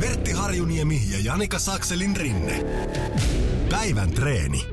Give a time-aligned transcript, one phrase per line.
[0.00, 2.64] Vertti Harjuniemi ja Janika Sakselin rinne.
[3.70, 4.66] Päivän treeni.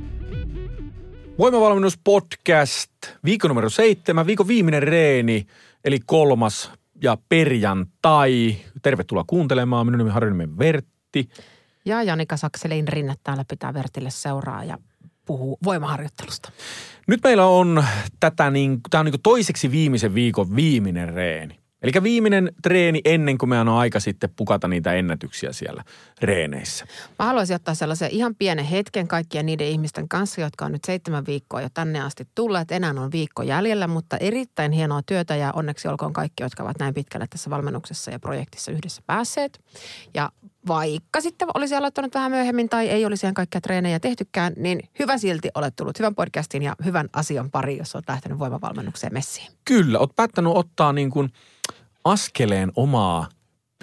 [1.37, 2.91] Voimavalmennus podcast,
[3.25, 5.47] viikon numero seitsemän, viikon viimeinen reeni,
[5.85, 6.71] eli kolmas
[7.03, 8.55] ja perjantai.
[8.81, 11.29] Tervetuloa kuuntelemaan, minun nimi Harjuniemi Vertti.
[11.85, 14.77] Ja Janika Sakselin rinne täällä pitää Vertille seuraa ja
[15.25, 16.51] puhuu voimaharjoittelusta.
[17.07, 17.83] Nyt meillä on
[18.19, 21.66] tätä, niin, tämä on niin toiseksi viimeisen viikon viimeinen reeni.
[21.81, 25.83] Eli viimeinen treeni ennen kuin me on aika sitten pukata niitä ennätyksiä siellä
[26.21, 26.85] reeneissä.
[27.19, 31.25] Mä haluaisin ottaa sellaisen ihan pienen hetken kaikkien niiden ihmisten kanssa, jotka on nyt seitsemän
[31.25, 32.71] viikkoa jo tänne asti tulleet.
[32.71, 36.93] Enää on viikko jäljellä, mutta erittäin hienoa työtä ja onneksi olkoon kaikki, jotka ovat näin
[36.93, 39.59] pitkälle tässä valmennuksessa ja projektissa yhdessä päässeet.
[40.13, 40.29] Ja
[40.67, 45.17] vaikka sitten olisi aloittanut vähän myöhemmin tai ei olisi ihan kaikkia treenejä tehtykään, niin hyvä
[45.17, 49.51] silti olet tullut hyvän podcastin ja hyvän asian pari, jos olet lähtenyt voimavalmennukseen messiin.
[49.65, 51.31] Kyllä, olet päättänyt ottaa niin kuin
[52.11, 53.29] askeleen omaa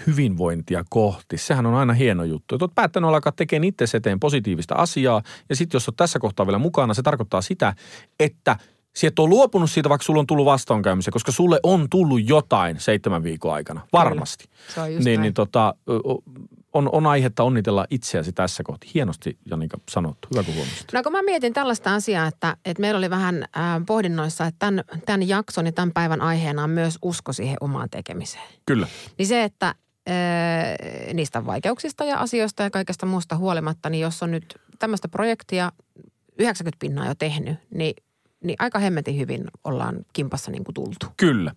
[0.07, 1.39] hyvinvointia kohti.
[1.39, 2.55] Sehän on aina hieno juttu.
[2.55, 6.47] Että olet päättänyt alkaa tekemään itse eteen positiivista asiaa ja sitten jos olet tässä kohtaa
[6.47, 7.75] vielä mukana, se tarkoittaa sitä,
[8.21, 8.57] että–
[8.97, 13.23] Sieltä on luopunut siitä, vaikka sulla on tullut vastoinkäymisiä, koska sulle on tullut jotain seitsemän
[13.23, 13.81] viikon aikana.
[13.93, 14.45] Varmasti.
[14.45, 15.75] Kyllä, se on just niin, niin tota,
[16.75, 18.91] on, on aihetta onnitella itseäsi tässä kohti.
[18.95, 20.29] Hienosti Janika sanottu.
[20.31, 20.93] Hyvä kun huomasit.
[20.93, 24.85] No kun mä mietin tällaista asiaa, että, että meillä oli vähän äh, pohdinnoissa, että tämän,
[25.07, 28.49] tämän jakson ja tämän päivän aiheena on myös usko siihen omaan tekemiseen.
[28.67, 28.87] Kyllä.
[29.19, 29.75] Niin se, että äh,
[31.15, 35.73] niistä vaikeuksista ja asioista ja kaikesta muusta huolimatta, niin jos on nyt tämmöistä projektia
[36.39, 37.95] 90 pinnaa jo tehnyt, niin
[38.45, 41.07] niin aika hemmetin hyvin ollaan kimpassa niin kuin tultu.
[41.17, 41.55] Kyllä.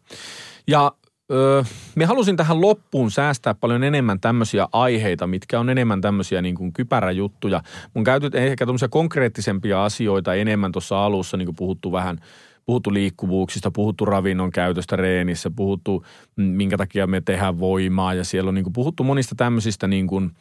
[0.68, 0.92] Ja
[1.32, 1.64] öö,
[1.96, 6.74] me halusin tähän loppuun säästää paljon enemmän tämmöisiä aiheita, mitkä on enemmän tämmöisiä niin kuin
[6.74, 7.62] kypäräjuttuja.
[7.94, 12.20] Mun käyty ehkä tämmöisiä konkreettisempia asioita enemmän tuossa alussa, niin kuin puhuttu vähän
[12.66, 16.06] puhuttu liikkuvuuksista, puhuttu ravinnon käytöstä reenissä, puhuttu
[16.36, 20.32] minkä takia me tehdään voimaa ja siellä on niin kuin puhuttu monista tämmöisistä niin kuin,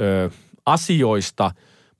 [0.00, 0.30] ö,
[0.66, 1.50] asioista,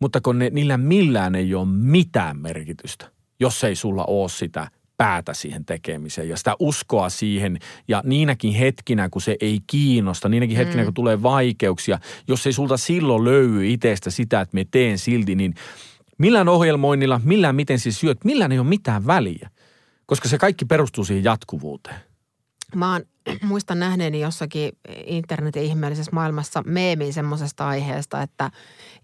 [0.01, 4.71] mutta kun ne, niillä millään ei ole mitään merkitystä jos ei sulla ole sitä
[5.03, 7.59] päätä siihen tekemiseen ja sitä uskoa siihen.
[7.89, 10.85] Ja niinäkin hetkinä, kun se ei kiinnosta, niinäkin hetkinä, mm.
[10.85, 11.99] kun tulee vaikeuksia,
[12.29, 15.55] jos ei sulta silloin löydy itsestä sitä, että me teen silti, niin
[16.19, 19.51] millään ohjelmoinnilla, millään miten siis syöt, millään ei ole mitään väliä.
[20.07, 22.01] Koska se kaikki perustuu siihen jatkuvuuteen.
[22.75, 23.03] Mä oon,
[23.43, 24.73] muistan nähneeni jossakin
[25.07, 28.51] internetin ihmeellisessä maailmassa meemiin semmoisesta aiheesta, että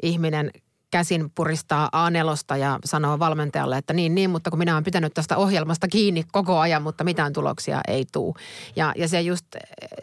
[0.02, 0.50] ihminen
[0.90, 5.36] käsin puristaa A4 ja sanoo valmentajalle, että niin, niin, mutta kun minä olen pitänyt tästä
[5.36, 8.34] ohjelmasta kiinni koko ajan, mutta mitään tuloksia ei tule.
[8.76, 9.46] Ja, ja se just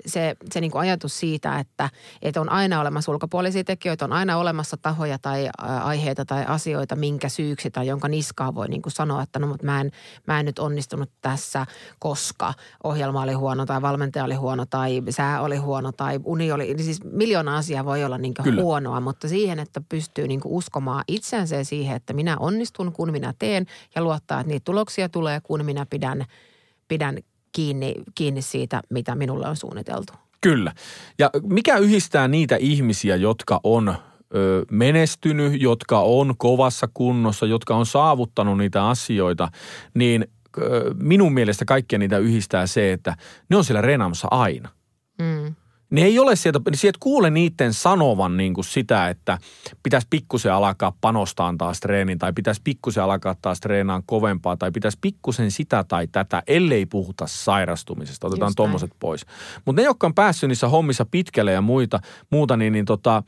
[0.06, 1.90] se, se niin kuin ajatus siitä, että,
[2.22, 5.50] että on aina olemassa ulkopuolisia tekijöitä, on aina olemassa tahoja tai
[5.84, 9.66] aiheita tai asioita, minkä syyksi tai jonka niskaa voi niin kuin sanoa, että no mutta
[9.66, 9.91] mä en,
[10.28, 11.66] mä en nyt onnistunut tässä,
[12.00, 12.53] koska
[12.84, 17.03] ohjelma oli huono tai valmentaja oli huono tai sää oli huono tai uni oli, siis
[17.03, 20.75] miljoona asiaa voi olla niin kuin huonoa, mutta siihen, että pystyy niin kuin uskomaan
[21.08, 23.66] itsensä siihen, että minä onnistun, kun minä teen
[23.96, 26.25] ja luottaa, että niitä tuloksia tulee, kun minä pidän,
[26.88, 27.18] pidän
[27.52, 30.14] kiinni, kiinni siitä, mitä minulle on suunniteltu.
[30.41, 30.74] Kyllä.
[31.19, 33.96] Ja mikä yhdistää niitä ihmisiä, jotka on
[34.35, 39.50] ö, menestynyt, jotka on kovassa kunnossa, jotka on saavuttanut niitä asioita,
[39.94, 40.28] niin
[40.58, 43.16] ö, minun mielestä kaikkia niitä yhdistää se, että
[43.50, 44.69] ne on siellä reenaamassa aina.
[45.22, 45.56] Mm
[45.90, 49.38] ne ei ole sieltä, niin sieltä kuule niiden sanovan niin kuin sitä, että
[49.84, 54.97] pitäisi pikkusen alkaa panostaa taas treenin tai pitäisi pikkusen alkaa taas treenaan kovempaa tai pitäisi
[55.01, 58.28] pikkusen sitä tai tätä, ellei puhuta sairastumisesta.
[58.28, 59.25] Otetaan tuommoiset pois.
[59.66, 62.00] Mutta ne, jotka on päässyt niissä hommissa pitkälle ja muita,
[62.31, 63.23] muuta, niin, niin tota,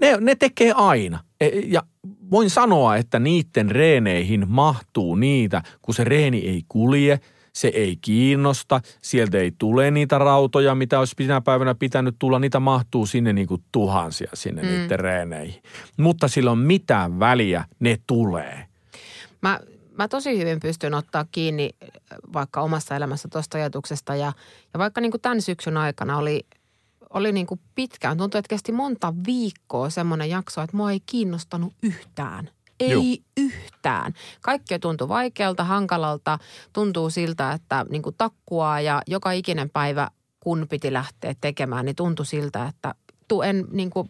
[0.00, 1.20] ne, ne tekee aina.
[1.40, 1.82] E, ja
[2.30, 7.20] voin sanoa, että niiden reeneihin mahtuu niitä, kun se reeni ei kulje–
[7.52, 12.60] se ei kiinnosta, sieltä ei tule niitä rautoja, mitä olisi sinä päivänä pitänyt tulla, niitä
[12.60, 14.68] mahtuu sinne niin kuin tuhansia sinne mm.
[14.68, 15.62] niiden reeneihin.
[15.96, 18.66] Mutta sillä on mitään väliä, ne tulee.
[19.42, 19.60] Mä,
[19.98, 21.70] mä tosi hyvin pystyn ottaa kiinni
[22.32, 24.32] vaikka omassa elämässä tuosta ajatuksesta ja,
[24.74, 26.46] ja vaikka niin kuin tämän syksyn aikana oli,
[27.10, 31.72] oli niin kuin pitkään, tuntui, että kesti monta viikkoa semmoinen jakso, että mua ei kiinnostanut
[31.82, 32.50] yhtään–
[32.84, 33.24] ei Juh.
[33.36, 34.12] yhtään.
[34.40, 36.38] Kaikki tuntuu vaikealta, hankalalta.
[36.72, 41.96] Tuntuu siltä, että niin kuin takkuaa ja joka ikinen päivä, kun piti lähteä tekemään, niin
[41.96, 42.94] tuntui siltä, että
[43.28, 44.08] tu en niin kuin,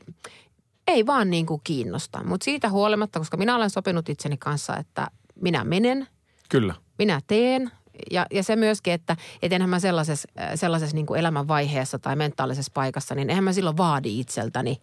[0.87, 2.25] ei vaan niin kuin kiinnosta.
[2.25, 5.07] Mutta siitä huolimatta, koska minä olen sopinut itseni kanssa, että
[5.41, 6.09] minä menen,
[6.49, 6.75] Kyllä.
[6.99, 7.71] minä teen.
[8.11, 12.17] Ja, ja se myöskin, että et enhän mä sellaisessa, äh, sellaisessa niin kuin elämänvaiheessa tai
[12.17, 14.81] mentaalisessa paikassa, niin eihän mä silloin vaadi itseltäni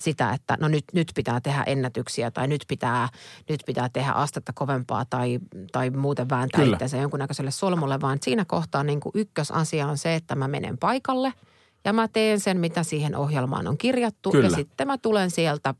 [0.00, 3.08] sitä, että no nyt, nyt pitää tehdä ennätyksiä tai nyt pitää,
[3.48, 5.38] nyt pitää tehdä astetta kovempaa tai,
[5.72, 6.74] tai muuten vääntää Kyllä.
[6.74, 11.32] itsensä jonkunnäköiselle solmulle, vaan siinä kohtaa niin kuin ykkösasia on se, että mä menen paikalle
[11.84, 14.46] ja mä teen sen, mitä siihen ohjelmaan on kirjattu Kyllä.
[14.46, 15.74] ja sitten mä tulen sieltä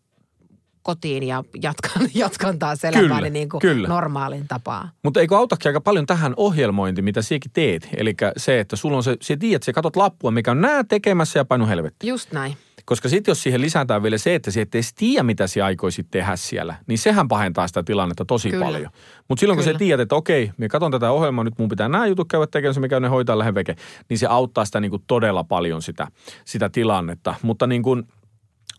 [0.83, 3.89] kotiin ja jatkan, jatkan taas Kyllä, elämääni niin kuin kyllä.
[3.89, 4.91] normaalin tapaa.
[5.03, 7.89] Mutta eikö autakin aika paljon tähän ohjelmointi, mitä siekin teet?
[7.97, 11.39] Eli se, että sulla on se, sä tiedät, sä katot lappua, mikä on nää tekemässä
[11.39, 12.07] ja painu helvetti.
[12.07, 12.57] Just näin.
[12.89, 16.07] Koska sitten jos siihen lisätään vielä se, että sä et edes tiedä, mitä sä aikoisit
[16.11, 18.65] tehdä siellä, niin sehän pahentaa sitä tilannetta tosi Kyllä.
[18.65, 18.91] paljon.
[19.29, 19.75] Mutta silloin kun Kyllä.
[19.75, 22.81] sä tiedät, että okei, minä katson tätä ohjelmaa, nyt mun pitää nämä jutut käydä tekemässä,
[22.81, 23.77] mikä ne hoitaa lähden veke,
[24.09, 26.07] niin se auttaa sitä niin kuin todella paljon sitä,
[26.45, 27.35] sitä tilannetta.
[27.43, 28.03] Mutta niin kuin,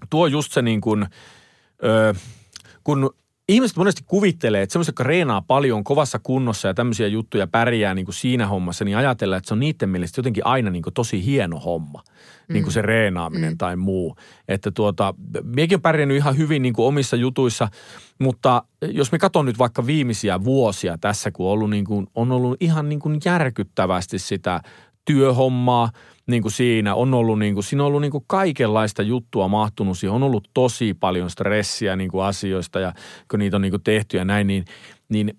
[0.10, 1.08] tuo just se niin kuin,
[1.84, 2.14] ö,
[2.84, 3.10] kun
[3.50, 8.06] ihmiset monesti kuvittelee, että semmoiset, jotka reenaa paljon kovassa kunnossa ja tämmöisiä juttuja pärjää niin
[8.06, 11.26] kuin siinä hommassa, niin ajatellaan, että se on niiden mielestä jotenkin aina niin kuin tosi
[11.26, 12.04] hieno homma.
[12.54, 14.16] Niin kuin se reenaaminen tai muu.
[14.48, 15.14] Että tuota,
[15.44, 17.68] miekin on pärjännyt ihan hyvin niin kuin omissa jutuissa,
[18.20, 22.32] mutta jos me katson nyt vaikka viimeisiä vuosia tässä, kun on ollut, niin kuin, on
[22.32, 24.62] ollut ihan niin kuin järkyttävästi sitä
[25.06, 25.90] työhommaa
[26.28, 26.96] niin kuin siinä.
[26.96, 30.16] On ollut, niin kuin, siinä on ollut niin kuin kaikenlaista juttua mahtunut siihen.
[30.16, 32.94] On ollut tosi paljon stressiä niin kuin asioista ja
[33.32, 34.66] kun niitä on niin kuin tehty ja näin, niin,
[35.10, 35.38] niin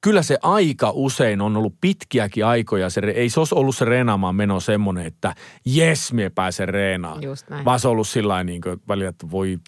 [0.00, 2.90] kyllä se aika usein on ollut pitkiäkin aikoja.
[2.90, 5.34] Se, ei se olisi ollut se reenaamaan meno semmoinen, että
[5.64, 7.22] jes, mie pääsen reenaamaan.
[7.22, 7.64] Just näin.
[7.64, 9.58] Vaan se on ollut sillä niin kuin välillä, että voi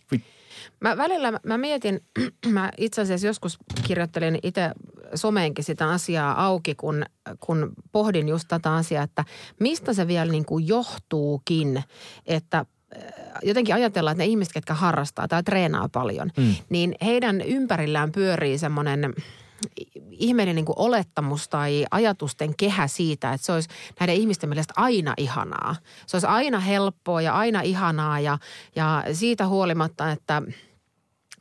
[0.81, 2.01] Mä välillä mä- mä mietin,
[2.53, 4.71] mä itse asiassa joskus kirjoittelin itse
[5.15, 7.05] someenkin sitä asiaa auki, kun,
[7.41, 9.25] kun pohdin just tätä asiaa, että
[9.61, 11.85] mistä se vielä niin kuin johtuukin,
[12.27, 13.03] että äh,
[13.43, 16.55] jotenkin ajatellaan, että ne ihmiset, ketkä harrastaa tai treenaa paljon, mm.
[16.69, 19.15] niin heidän ympärillään pyörii semmoinen
[20.11, 23.69] ihmeinen niin kuin olettamus tai ajatusten kehä siitä, että se olisi
[24.01, 25.77] näiden ihmisten mielestä aina ihanaa.
[26.07, 28.39] Se olisi aina helppoa ja aina ihanaa ja,
[28.77, 30.43] ja siitä huolimatta, että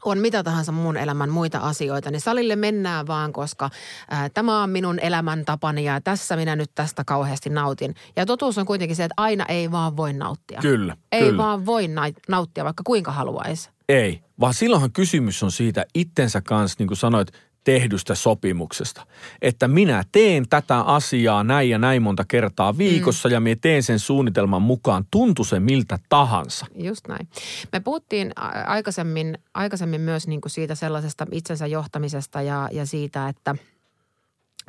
[0.05, 3.69] on mitä tahansa mun elämän muita asioita, niin salille mennään vaan, koska
[4.09, 7.95] ää, tämä on minun elämäntapani ja tässä minä nyt tästä kauheasti nautin.
[8.15, 10.59] Ja totuus on kuitenkin se, että aina ei vaan voi nauttia.
[10.61, 11.37] Kyllä, Ei kyllä.
[11.37, 11.89] vaan voi
[12.27, 13.69] nauttia, vaikka kuinka haluaisi.
[13.89, 17.31] Ei, vaan silloinhan kysymys on siitä itsensä kanssa, niin kuin sanoit,
[17.67, 19.07] tehdystä sopimuksesta.
[19.41, 23.33] Että minä teen tätä asiaa näin ja näin monta kertaa viikossa mm.
[23.33, 26.65] ja minä teen sen suunnitelman mukaan, tuntu se miltä tahansa.
[26.75, 27.27] Just näin.
[27.71, 28.31] Me puhuttiin
[28.67, 33.55] aikaisemmin, aikaisemmin myös niin kuin siitä sellaisesta itsensä johtamisesta ja, ja siitä, että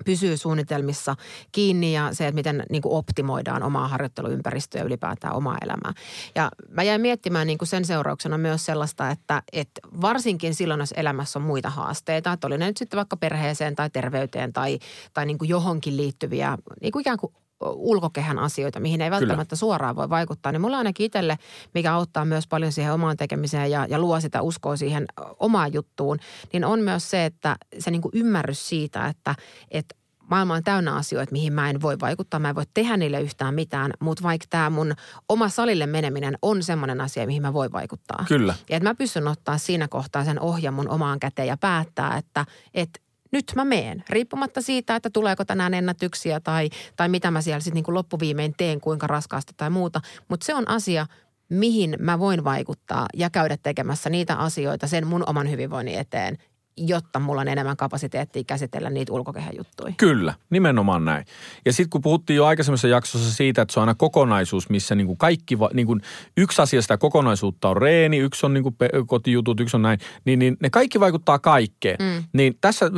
[0.05, 1.17] pysyy suunnitelmissa
[1.53, 5.93] kiinni ja se, että miten niin kuin optimoidaan omaa harjoitteluympäristöä ja ylipäätään omaa elämää.
[6.35, 10.95] Ja mä jäin miettimään niin kuin sen seurauksena myös sellaista, että, että varsinkin silloin, jos
[10.97, 14.79] elämässä on muita haasteita, että oli ne nyt sitten vaikka perheeseen tai terveyteen tai,
[15.15, 19.97] tai niin kuin johonkin liittyviä niin kuin ikään kuin ulkokehän asioita, mihin ei välttämättä suoraan
[19.97, 21.39] voi vaikuttaa, niin mulla ainakin itselle,
[21.75, 25.07] mikä auttaa myös paljon siihen omaan tekemiseen ja, ja luo sitä uskoa siihen
[25.41, 26.19] omaan juttuun,
[26.53, 29.35] niin on myös se, että se niin kuin ymmärrys siitä, että,
[29.71, 29.95] että
[30.31, 33.55] maailma on täynnä asioita, mihin mä en voi vaikuttaa, mä en voi tehdä niille yhtään
[33.55, 34.95] mitään, mutta vaikka tämä mun
[35.29, 38.25] oma salille meneminen on semmoinen asia, mihin mä voin vaikuttaa.
[38.29, 38.55] Kyllä.
[38.71, 42.47] Ja että mä pystyn ottaa siinä kohtaa sen ohjan mun omaan käteen ja päättää, että,
[42.75, 43.01] että
[43.33, 44.05] nyt mä meen.
[44.09, 48.55] Riippumatta siitä, että tuleeko tänään ennätyksiä tai, tai mitä mä siellä sitten niin kuin loppuviimein
[48.57, 50.01] teen, kuinka raskaasti tai muuta.
[50.29, 51.07] Mutta se on asia,
[51.49, 56.39] mihin mä voin vaikuttaa ja käydä tekemässä niitä asioita sen mun oman hyvinvoinnin eteen,
[56.87, 59.95] jotta mulla on enemmän kapasiteettia käsitellä niitä ulkokehän juttuja.
[59.97, 61.25] Kyllä, nimenomaan näin.
[61.67, 65.07] Ja sitten kun puhuttiin jo aikaisemmassa jaksossa siitä, että se on aina kokonaisuus, missä niin
[65.07, 66.01] kuin kaikki, va- niin kuin
[66.37, 69.99] yksi asia sitä kokonaisuutta on reeni, yksi on niin kuin pe- kotijutut, yksi on näin,
[70.25, 71.97] niin, niin ne kaikki vaikuttaa kaikkeen.
[72.01, 72.25] Mm.
[72.33, 72.91] Niin tässä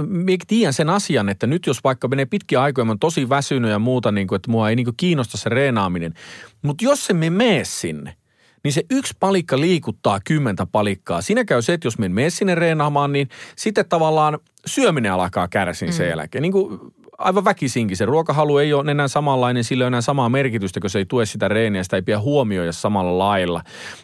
[0.47, 3.79] tiedän sen asian, että nyt jos vaikka menee pitkiä aikoja, mä oon tosi väsynyt ja
[3.79, 6.15] muuta, niin kuin, että mua ei niin kuin kiinnosta se reenaaminen.
[6.63, 8.17] Mutta jos emme mene sinne,
[8.65, 11.23] niin se yksi palikka liikuttaa kymmentä palikkaa.
[11.23, 15.49] Siinä käy se, että jos me en mene sinne reenaamaan, niin sitten tavallaan syöminen alkaa
[15.49, 15.93] kärsiä mm.
[15.93, 16.43] sen jälkeen.
[16.43, 16.81] Niin kuin
[17.21, 20.91] aivan väkisinkin se ruokahalu ei ole enää samanlainen, sillä ei ole enää samaa merkitystä, kun
[20.91, 23.63] se ei tue sitä reeniä, sitä ei pidä huomioida samalla lailla.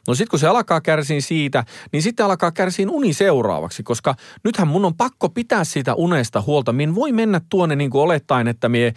[0.09, 4.69] No sitten kun se alkaa kärsiä siitä, niin sitten alkaa kärsiä uni seuraavaksi, koska nythän
[4.69, 6.73] mun on pakko pitää siitä unesta huolta.
[6.73, 8.93] Min voi mennä tuonne niin kuin olettaen, että mie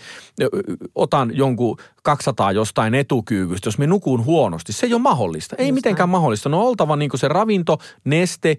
[0.96, 4.74] otan jonkun 200 jostain etukyykystä, jos me nukun huonosti.
[4.74, 5.56] Se ei ole mahdollista.
[5.56, 6.12] Ei Just mitenkään näin.
[6.12, 6.50] mahdollista.
[6.50, 8.58] No oltava niin kuin se ravinto, neste,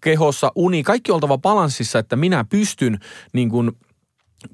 [0.00, 2.98] kehossa, uni, kaikki oltava balanssissa, että minä pystyn
[3.32, 3.72] niin kuin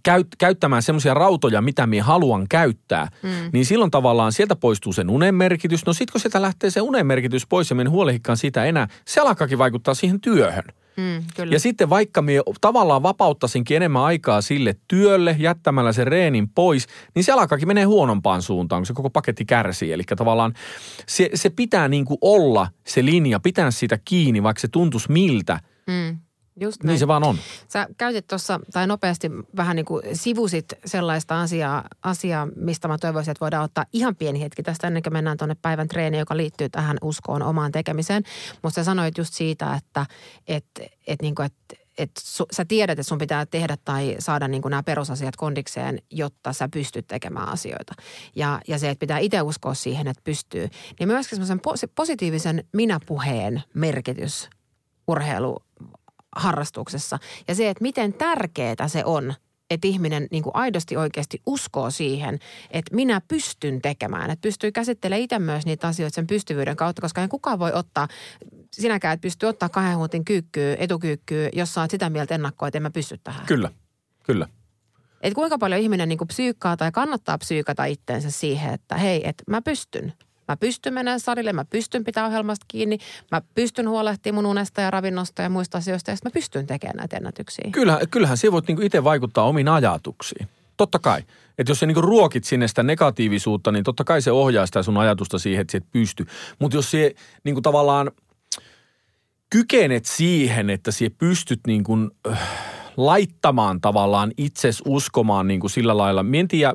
[0.02, 3.30] käyt, käyttämään semmoisia rautoja, mitä minä haluan käyttää, mm.
[3.52, 5.86] niin silloin tavallaan sieltä poistuu sen unen merkitys.
[5.86, 9.20] No sit kun sieltä lähtee se unen merkitys pois ja minä huolehikkaan siitä enää, se
[9.20, 10.64] alkaakin vaikuttaa siihen työhön.
[10.98, 11.52] Mm, kyllä.
[11.52, 17.24] Ja sitten vaikka minä tavallaan vapauttaisinkin enemmän aikaa sille työlle jättämällä sen reenin pois, niin
[17.24, 19.92] se alkaakin menee huonompaan suuntaan, kun se koko paketti kärsii.
[19.92, 20.54] Eli tavallaan
[21.06, 25.60] se, se pitää niin kuin olla se linja, pitää sitä kiinni, vaikka se tuntuisi miltä.
[25.86, 26.18] Mm.
[26.60, 26.98] Just Niin näin.
[26.98, 27.38] se vaan on.
[27.68, 33.30] Sä käytit tuossa, tai nopeasti vähän niin kuin sivusit sellaista asiaa, asiaa, mistä mä toivoisin,
[33.30, 36.68] että voidaan ottaa ihan pieni hetki tästä ennen kuin mennään tuonne päivän treeniin, joka liittyy
[36.68, 38.22] tähän uskoon omaan tekemiseen.
[38.62, 40.06] Mutta sä sanoit just siitä, että
[40.48, 40.64] et,
[41.06, 44.62] et niin kuin, että et su, sä tiedät, että sun pitää tehdä tai saada niin
[44.62, 47.94] kuin nämä perusasiat kondikseen, jotta sä pystyt tekemään asioita.
[48.36, 50.68] Ja, ja se, että pitää itse uskoa siihen, että pystyy.
[50.98, 54.48] Niin myöskin semmoisen posi- positiivisen minäpuheen merkitys
[55.08, 55.56] urheilu
[56.36, 57.18] harrastuksessa.
[57.48, 59.34] Ja se, että miten tärkeää se on,
[59.70, 62.38] että ihminen niin kuin aidosti oikeasti uskoo siihen,
[62.70, 64.30] että minä pystyn tekemään.
[64.30, 68.08] Että pystyy käsittelemään itse myös niitä asioita sen pystyvyyden kautta, koska ei kukaan voi ottaa,
[68.72, 72.78] sinäkään et pysty ottaa kahden huutin kyykkyä, etukyykkyä, jos sä oot sitä mieltä ennakkoa, että
[72.78, 73.46] en mä pysty tähän.
[73.46, 73.70] Kyllä,
[74.24, 74.48] kyllä.
[75.20, 79.44] Että kuinka paljon ihminen niin kuin psyykkaa tai kannattaa psyykata itteensä siihen, että hei, että
[79.46, 80.12] mä pystyn.
[80.48, 82.98] Mä pystyn menemään salille, mä pystyn pitää ohjelmasta kiinni,
[83.30, 87.16] mä pystyn huolehtimaan mun unesta ja ravinnosta ja muista asioista ja mä pystyn tekemään näitä
[87.16, 87.70] ennätyksiä.
[87.72, 90.48] Kyllähän, kyllähän se voit niinku itse vaikuttaa omiin ajatuksiin.
[90.76, 91.22] Totta kai.
[91.58, 94.96] Että jos sä niinku ruokit sinne sitä negatiivisuutta, niin totta kai se ohjaa sitä sun
[94.96, 96.26] ajatusta siihen, että sä et pysty.
[96.58, 96.98] Mutta jos sä
[97.44, 98.10] niinku tavallaan
[99.50, 101.96] kykenet siihen, että sä pystyt niinku,
[102.30, 102.38] äh,
[102.98, 106.22] laittamaan tavallaan itses uskomaan niin kuin sillä lailla.
[106.22, 106.74] Mie en tiedä,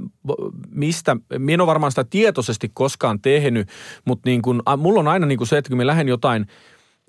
[0.70, 3.70] mistä, mie en ole varmaan sitä tietoisesti koskaan tehnyt,
[4.06, 6.48] mutta niin kuin, mulla on aina niin kuin se, että kun me lähden jotain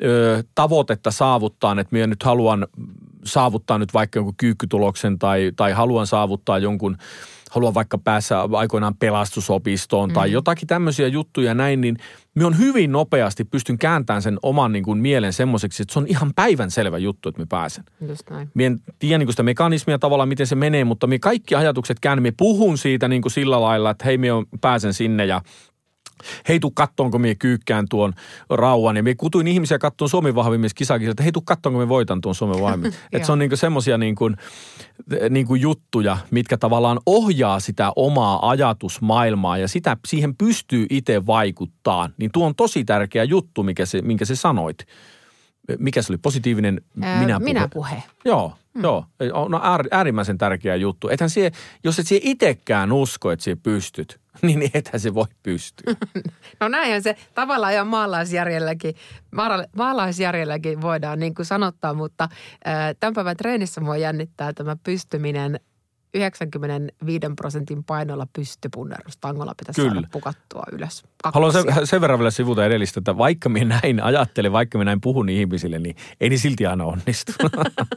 [0.03, 2.67] ö, tavoitetta saavuttaa, että minä nyt haluan
[3.25, 6.97] saavuttaa nyt vaikka jonkun kyykkytuloksen tai, tai haluan saavuttaa jonkun,
[7.55, 11.97] haluan vaikka päässä aikoinaan pelastusopistoon tai jotakin tämmöisiä juttuja näin, niin
[12.35, 16.07] minä on hyvin nopeasti pystyn kääntämään sen oman niin kuin mielen semmoiseksi, että se on
[16.09, 17.85] ihan päivän selvä juttu, että me pääsen.
[18.09, 18.51] Just näin.
[18.55, 22.01] Mie en tiedä niin kuin sitä mekanismia tavallaan, miten se menee, mutta me kaikki ajatukset
[22.01, 22.23] käännän.
[22.23, 24.29] Me puhun siitä niin kuin sillä lailla, että hei, me
[24.61, 25.41] pääsen sinne ja
[26.49, 28.13] hei tuu kattoonko me kyykkään tuon
[28.51, 28.97] rauhan.
[28.97, 32.35] Ja me kutuin ihmisiä kattoon Suomen vahvimmissa kisakin, että hei tuu kattoonko me voitan tuon
[32.35, 32.93] Suomen vahvimmin.
[33.13, 34.31] että se on niinku semmoisia niinku,
[35.31, 42.11] niinku juttuja, mitkä tavallaan ohjaa sitä omaa ajatusmaailmaa ja sitä, siihen pystyy itse vaikuttaa.
[42.19, 44.79] Niin tuo on tosi tärkeä juttu, mikä se, minkä se sanoit.
[45.79, 46.19] Mikä se oli?
[46.19, 47.45] Positiivinen Ää, minäpuhe.
[47.45, 48.03] minäpuhe.
[48.25, 48.83] Joo, hmm.
[48.83, 49.05] joo.
[49.33, 51.09] On äär, äärimmäisen tärkeä juttu.
[51.09, 51.53] Ethän sie,
[51.85, 55.95] jos et sie itsekään usko, että sie pystyt, niin ethän se voi pystyä.
[56.61, 58.95] No näinhän se tavallaan jo maalaisjärjelläkin,
[59.31, 62.29] maala- maalaisjärjelläkin voidaan niin kuin sanottaa, mutta
[62.65, 65.61] ää, tämän päivän treenissä mua jännittää tämä pystyminen
[66.15, 69.17] 95 prosentin painolla pystypunnerus.
[69.17, 69.95] Tangolla pitäisi Kyllä.
[69.95, 71.05] saada pukattua ylös.
[71.25, 71.75] Haluan Kakkosia.
[71.75, 75.29] sen, sen verran vielä sivuta edellistä, että vaikka minä näin ajattelen, vaikka minä näin puhun
[75.29, 77.33] ihmisille, niin ei niin silti aina onnistu.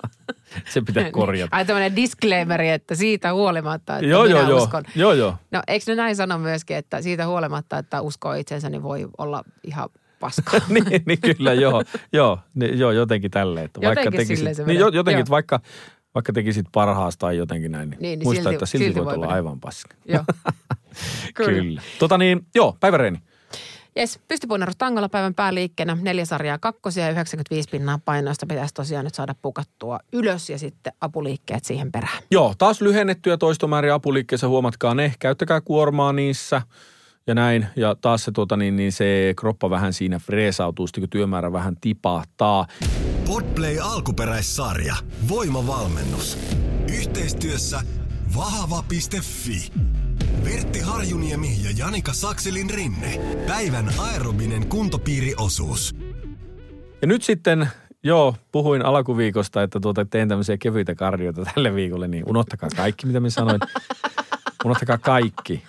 [0.74, 1.55] se pitää korjata.
[1.55, 4.83] Ai tämmöinen disclaimeri, että siitä huolimatta, että joo, minä joo, uskon.
[4.95, 5.36] joo, joo.
[5.51, 9.43] No eikö ne näin sano myöskin, että siitä huolimatta, että uskoo itsensä, niin voi olla
[9.63, 10.62] ihan paskaa.
[10.69, 11.83] niin, niin kyllä, joo,
[12.13, 13.65] joo, niin, joo jotenkin tälleen.
[13.65, 15.29] Että vaikka Jotenkin tekisit, silleen se niin, jotenkin, Joo.
[15.29, 15.59] vaikka,
[16.15, 19.05] vaikka tekisit parhaasta tai jotenkin näin, niin, Niin, niin muista, silti- että silti, silti voit
[19.05, 19.35] voi olla mennä.
[19.35, 19.95] aivan paska.
[20.05, 20.23] Joo.
[21.33, 21.51] Kyllä.
[21.61, 21.81] Kyllä.
[21.99, 23.19] Tota niin, joo, päiväreeni.
[23.95, 29.15] Jes, pystypunnerus tangolla päivän pääliikkeenä, neljä sarjaa kakkosia ja 95 pinnaa painoista pitäisi tosiaan nyt
[29.15, 32.23] saada pukattua ylös ja sitten apuliikkeet siihen perään.
[32.31, 35.13] Joo, taas lyhennettyjä toistomääriä apuliikkeessä, huomatkaa ne.
[35.19, 36.61] Käyttäkää kuormaa niissä
[37.27, 37.67] ja näin.
[37.75, 41.77] Ja taas se, tuota, niin, niin se kroppa vähän siinä freesautuu, sitten kun työmäärä vähän
[41.81, 42.67] tipahtaa.
[43.27, 44.96] Podplay alkuperäissarja.
[45.29, 46.38] Voimavalmennus.
[47.00, 47.81] Yhteistyössä
[48.36, 49.72] vahava.fi.
[50.46, 53.19] Vertti Harjuniemi ja Janika Sakselin rinne.
[53.48, 55.96] Päivän aerobinen kuntopiiriosuus.
[57.01, 57.69] Ja nyt sitten,
[58.03, 63.19] joo, puhuin alkuviikosta, että tuota, teen tämmöisiä kevyitä kardioita tälle viikolle, niin unohtakaa kaikki, mitä
[63.19, 63.60] minä sanoin.
[64.65, 65.63] unohtakaa kaikki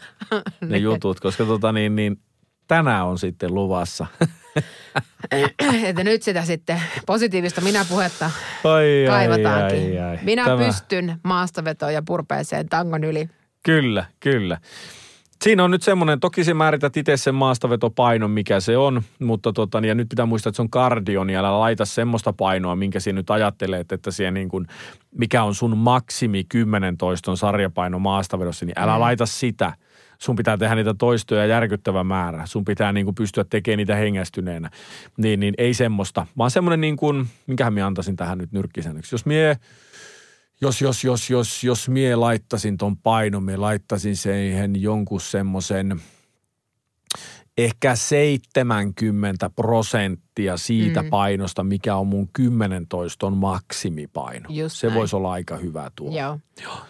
[0.61, 2.21] ne jutut, koska tota, niin, niin,
[2.69, 4.07] tänään on sitten luvassa.
[5.89, 8.31] että nyt sitä sitten positiivista minä-puhetta
[8.65, 10.03] Ai, kaivataankin.
[10.03, 10.19] ai, ai.
[10.23, 13.29] Minä Tämä- pystyn maastavetoon ja purpeeseen tangon yli.
[13.63, 14.59] Kyllä, kyllä.
[15.43, 19.79] Siinä on nyt semmoinen, toki se määrität itse sen maastavetopainon, mikä se on, mutta tota,
[19.79, 23.17] ja nyt pitää muistaa, että se on kardio, niin älä laita semmoista painoa, minkä sinä
[23.17, 24.67] nyt ajattelet, että siellä niin kuin,
[25.11, 29.01] mikä on sun maksimi 10 toiston sarjapaino maastavedossa, niin älä mm.
[29.01, 29.73] laita sitä.
[30.19, 32.47] Sun pitää tehdä niitä toistoja järkyttävä määrä.
[32.47, 34.71] Sun pitää niin kuin pystyä tekemään niitä hengästyneenä.
[35.17, 39.15] Niin, niin ei semmoista, vaan semmoinen niin kuin, minkähän minä antaisin tähän nyt nyrkkisäännöksi.
[39.15, 39.57] Jos mie
[40.61, 46.01] jos, jos, jos, jos, jos mie laittasin ton painon, mie laittasin siihen jonkun semmoisen
[47.59, 51.09] ehkä 70 prosenttia siitä mm.
[51.11, 54.47] painosta, mikä on mun 10 toiston maksimipaino.
[54.49, 54.99] Just Se näin.
[54.99, 56.17] voisi olla aika hyvä tuo.
[56.17, 56.39] Joo.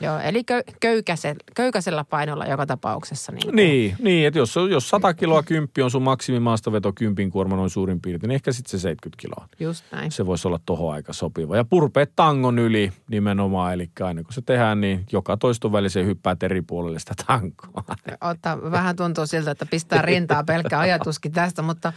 [0.01, 3.33] Joo, eli kö, köykäisellä, köykäisellä painolla joka tapauksessa.
[3.33, 7.57] Niin, kuin- Niin, niin että jos, jos 100 kiloa kymppi on sun maksimimaastaveto kympin kuorma
[7.57, 9.49] noin suurin piirtein, niin ehkä sitten se 70 kiloa.
[9.61, 10.13] Just näin.
[10.13, 11.57] Se voisi olla tohon aika sopiva.
[11.57, 16.37] Ja purpeet tangon yli nimenomaan, eli aina kun se tehdään, niin joka toiston väliseen hyppää
[16.43, 17.85] eri puolelle sitä tankoa.
[18.21, 21.93] Ottaa, vähän tuntuu siltä, että pistää rintaa pelkkä ajatuskin tästä, mutta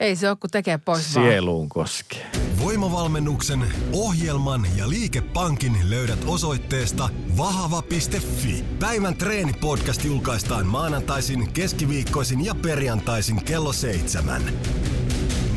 [0.00, 1.26] ei se ole, kun tekee pois vaan.
[1.26, 2.26] Sieluun koskee.
[2.62, 8.64] Voimavalmennuksen, ohjelman ja liikepankin löydät osoitteesta vahava.fi.
[8.78, 14.42] Päivän treenipodcast julkaistaan maanantaisin, keskiviikkoisin ja perjantaisin kello seitsemän.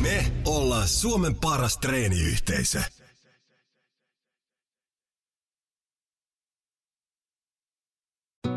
[0.00, 2.80] Me ollaan Suomen paras treeniyhteisö.